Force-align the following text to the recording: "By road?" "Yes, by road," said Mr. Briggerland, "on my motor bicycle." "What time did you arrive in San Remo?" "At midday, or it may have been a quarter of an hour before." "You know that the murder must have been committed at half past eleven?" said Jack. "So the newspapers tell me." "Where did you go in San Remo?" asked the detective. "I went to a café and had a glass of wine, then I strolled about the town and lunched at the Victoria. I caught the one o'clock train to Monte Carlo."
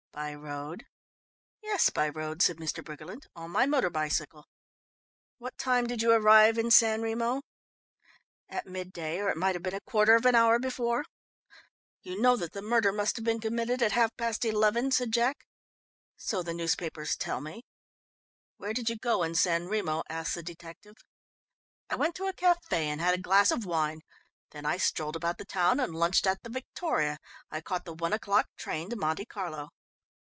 "By 0.13 0.35
road?" 0.35 0.85
"Yes, 1.63 1.89
by 1.89 2.09
road," 2.09 2.41
said 2.41 2.57
Mr. 2.57 2.83
Briggerland, 2.83 3.27
"on 3.33 3.49
my 3.49 3.65
motor 3.65 3.89
bicycle." 3.89 4.45
"What 5.37 5.57
time 5.57 5.87
did 5.87 6.01
you 6.01 6.11
arrive 6.11 6.57
in 6.57 6.69
San 6.69 7.01
Remo?" 7.01 7.43
"At 8.49 8.67
midday, 8.67 9.19
or 9.19 9.29
it 9.29 9.37
may 9.37 9.53
have 9.53 9.63
been 9.63 9.73
a 9.73 9.79
quarter 9.79 10.15
of 10.15 10.25
an 10.25 10.35
hour 10.35 10.59
before." 10.59 11.05
"You 12.03 12.21
know 12.21 12.35
that 12.35 12.51
the 12.51 12.61
murder 12.61 12.91
must 12.91 13.15
have 13.15 13.23
been 13.23 13.39
committed 13.39 13.81
at 13.81 13.93
half 13.93 14.09
past 14.17 14.43
eleven?" 14.43 14.91
said 14.91 15.13
Jack. 15.13 15.47
"So 16.17 16.43
the 16.43 16.53
newspapers 16.53 17.15
tell 17.15 17.39
me." 17.39 17.63
"Where 18.57 18.73
did 18.73 18.89
you 18.89 18.97
go 18.97 19.23
in 19.23 19.33
San 19.33 19.69
Remo?" 19.69 20.03
asked 20.09 20.35
the 20.35 20.43
detective. 20.43 20.97
"I 21.89 21.95
went 21.95 22.15
to 22.15 22.27
a 22.27 22.33
café 22.33 22.73
and 22.83 22.99
had 22.99 23.15
a 23.17 23.21
glass 23.23 23.49
of 23.49 23.65
wine, 23.65 24.01
then 24.49 24.65
I 24.65 24.75
strolled 24.75 25.15
about 25.15 25.37
the 25.37 25.45
town 25.45 25.79
and 25.79 25.95
lunched 25.95 26.27
at 26.27 26.43
the 26.43 26.49
Victoria. 26.49 27.17
I 27.49 27.61
caught 27.61 27.85
the 27.85 27.93
one 27.93 28.11
o'clock 28.11 28.47
train 28.57 28.89
to 28.89 28.97
Monte 28.97 29.25
Carlo." 29.25 29.69